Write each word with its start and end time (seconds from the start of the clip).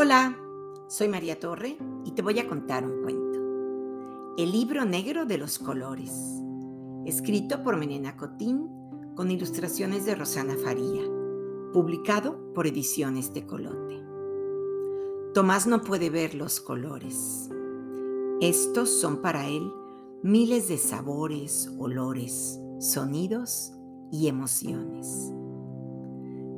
Hola, 0.00 0.38
soy 0.86 1.08
María 1.08 1.40
Torre 1.40 1.76
y 2.04 2.12
te 2.12 2.22
voy 2.22 2.38
a 2.38 2.48
contar 2.48 2.86
un 2.86 3.02
cuento. 3.02 4.36
El 4.38 4.52
libro 4.52 4.84
negro 4.84 5.26
de 5.26 5.38
los 5.38 5.58
colores, 5.58 6.12
escrito 7.04 7.64
por 7.64 7.76
Menena 7.76 8.16
Cotín 8.16 8.70
con 9.16 9.28
ilustraciones 9.32 10.06
de 10.06 10.14
Rosana 10.14 10.54
Faría, 10.56 11.02
publicado 11.72 12.38
por 12.54 12.68
Ediciones 12.68 13.34
de 13.34 13.44
Colote. 13.44 14.00
Tomás 15.34 15.66
no 15.66 15.82
puede 15.82 16.10
ver 16.10 16.36
los 16.36 16.60
colores. 16.60 17.50
Estos 18.40 19.00
son 19.00 19.20
para 19.20 19.48
él 19.48 19.68
miles 20.22 20.68
de 20.68 20.78
sabores, 20.78 21.72
olores, 21.76 22.60
sonidos 22.78 23.72
y 24.12 24.28
emociones. 24.28 25.32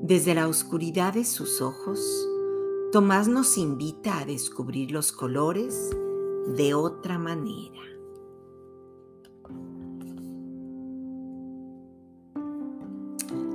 Desde 0.02 0.34
la 0.34 0.46
oscuridad 0.46 1.14
de 1.14 1.24
sus 1.24 1.62
ojos, 1.62 2.28
Tomás 2.92 3.28
nos 3.28 3.56
invita 3.56 4.18
a 4.18 4.24
descubrir 4.24 4.90
los 4.90 5.12
colores 5.12 5.90
de 6.56 6.74
otra 6.74 7.20
manera. 7.20 7.80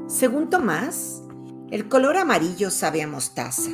Según 0.07 0.49
Tomás, 0.49 1.21
el 1.69 1.89
color 1.89 2.15
amarillo 2.15 2.71
sabe 2.71 3.01
a 3.01 3.09
mostaza, 3.09 3.71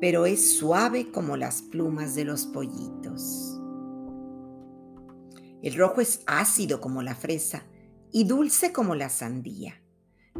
pero 0.00 0.24
es 0.24 0.56
suave 0.56 1.10
como 1.10 1.36
las 1.36 1.60
plumas 1.60 2.14
de 2.14 2.24
los 2.24 2.46
pollitos. 2.46 3.60
El 5.60 5.74
rojo 5.74 6.00
es 6.00 6.22
ácido 6.26 6.80
como 6.80 7.02
la 7.02 7.14
fresa 7.14 7.66
y 8.10 8.24
dulce 8.24 8.72
como 8.72 8.94
la 8.94 9.10
sandía, 9.10 9.82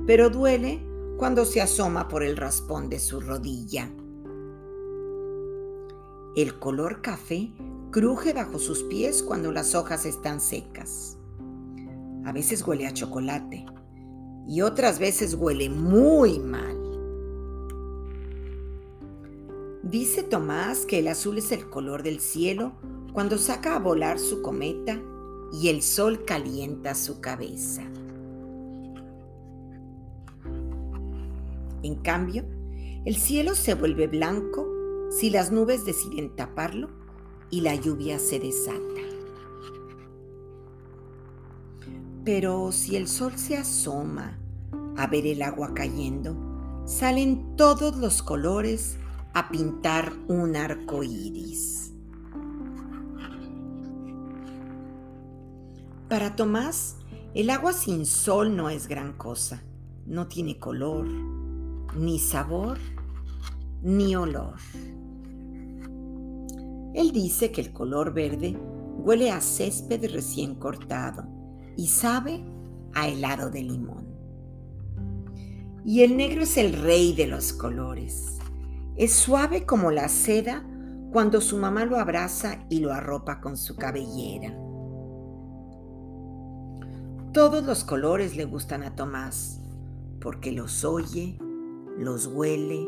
pero 0.07 0.31
duele 0.31 0.83
cuando 1.19 1.45
se 1.45 1.61
asoma 1.61 2.09
por 2.09 2.23
el 2.23 2.39
raspón 2.39 2.89
de 2.89 2.99
su 2.99 3.21
rodilla. 3.21 3.91
El 6.35 6.59
color 6.59 7.03
café 7.03 7.53
cruje 7.91 8.33
bajo 8.33 8.59
sus 8.59 8.85
pies 8.85 9.23
cuando 9.23 9.53
las 9.53 9.75
hojas 9.75 10.07
están 10.07 10.41
secas. 10.41 11.19
A 12.25 12.33
veces 12.33 12.67
huele 12.67 12.87
a 12.87 12.95
chocolate 12.95 13.67
y 14.49 14.63
otras 14.63 14.99
veces 14.99 15.35
huele 15.35 15.69
muy 15.69 16.39
mal. 16.39 16.79
Dice 19.83 20.23
Tomás 20.23 20.87
que 20.87 21.01
el 21.01 21.09
azul 21.09 21.37
es 21.37 21.53
el 21.53 21.69
color 21.69 22.03
del 22.03 22.19
cielo 22.19 22.73
cuando 23.13 23.37
saca 23.37 23.77
a 23.77 23.79
volar 23.79 24.19
su 24.19 24.41
cometa 24.41 24.99
y 25.53 25.69
el 25.69 25.83
sol 25.83 26.25
calienta 26.25 26.95
su 26.95 27.21
cabeza. 27.21 27.83
En 31.83 31.97
cambio, 31.97 32.47
el 33.05 33.17
cielo 33.17 33.55
se 33.55 33.75
vuelve 33.75 34.07
blanco 34.07 34.72
si 35.19 35.29
las 35.29 35.53
nubes 35.53 35.85
deciden 35.85 36.35
taparlo 36.35 36.89
y 37.51 37.61
la 37.61 37.75
lluvia 37.75 38.19
se 38.19 38.41
desata. 38.41 38.81
Pero 42.25 42.73
si 42.73 42.97
el 42.97 43.09
sol 43.09 43.37
se 43.37 43.57
asoma 43.57 44.39
a 44.97 45.07
ver 45.07 45.27
el 45.27 45.43
agua 45.43 45.75
cayendo, 45.75 46.37
salen 46.87 47.57
todos 47.57 47.97
los 47.97 48.23
colores 48.23 48.97
a 49.35 49.51
pintar 49.51 50.13
un 50.29 50.57
arco 50.57 51.03
iris. 51.03 51.93
Para 56.09 56.37
Tomás, 56.37 56.97
el 57.35 57.51
agua 57.51 57.73
sin 57.73 58.07
sol 58.07 58.57
no 58.57 58.71
es 58.71 58.87
gran 58.87 59.13
cosa. 59.13 59.63
No 60.07 60.27
tiene 60.27 60.59
color, 60.59 61.07
ni 61.97 62.19
sabor, 62.19 62.79
ni 63.83 64.17
olor. 64.17 64.57
Él 66.95 67.13
dice 67.13 67.53
que 67.53 67.61
el 67.61 67.73
color 67.73 68.13
verde 68.13 68.57
huele 68.99 69.31
a 69.31 69.41
césped 69.41 70.11
recién 70.13 70.55
cortado 70.55 71.25
y 71.77 71.87
sabe 71.87 72.45
a 72.95 73.09
helado 73.09 73.51
de 73.51 73.63
limón. 73.63 74.07
Y 75.85 76.03
el 76.03 76.17
negro 76.17 76.43
es 76.43 76.57
el 76.57 76.75
rey 76.75 77.13
de 77.13 77.27
los 77.27 77.53
colores. 77.53 78.39
Es 78.97 79.13
suave 79.13 79.65
como 79.65 79.91
la 79.91 80.09
seda 80.09 80.65
cuando 81.11 81.41
su 81.41 81.59
mamá 81.59 81.85
lo 81.85 81.99
abraza 81.99 82.65
y 82.69 82.81
lo 82.81 82.93
arropa 82.93 83.41
con 83.41 83.57
su 83.57 83.77
cabellera. 83.77 84.57
Todos 87.33 87.65
los 87.65 87.83
colores 87.85 88.37
le 88.37 88.45
gustan 88.45 88.83
a 88.83 88.95
Tomás 88.95 89.61
porque 90.21 90.53
los 90.53 90.85
oye, 90.85 91.39
los 91.99 92.27
huele, 92.27 92.87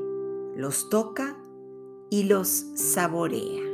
los 0.56 0.88
toca 0.88 1.36
y 2.10 2.24
los 2.24 2.48
saborea. 2.76 3.73